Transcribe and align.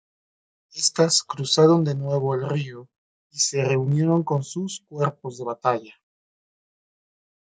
Estas 0.73 1.21
cruzaron 1.21 1.83
de 1.83 1.93
nuevo 1.93 2.33
el 2.33 2.49
río 2.49 2.89
y 3.29 3.37
se 3.37 3.63
reunieron 3.63 4.23
con 4.23 4.43
sus 4.43 4.79
cuerpos 4.89 5.37
de 5.37 5.43
batalla. 5.45 5.93